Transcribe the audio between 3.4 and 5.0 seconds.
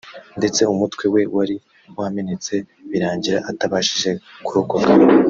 atabashije kurokoka